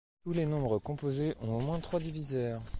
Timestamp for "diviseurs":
1.99-2.63